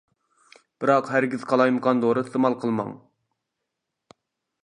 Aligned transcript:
بىراق 0.83 1.11
ھەرگىز 1.15 1.43
قالايمىقان 1.51 2.01
دورا 2.05 2.25
ئىستېمال 2.25 2.57
قىلماڭ! 2.65 2.91